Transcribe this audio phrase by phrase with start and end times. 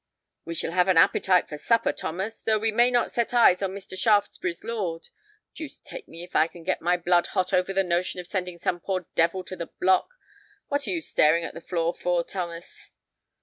[0.45, 3.75] "We shall have an appetite for supper, Thomas, though we may not set eyes on
[3.75, 3.95] Mr.
[3.95, 5.09] Shaftesbury's lord.
[5.53, 8.57] Deuce take me if I can get my blood hot over the notion of sending
[8.57, 10.09] some poor devil to the block.
[10.69, 12.91] What are you staring at the floor for, Thomas?"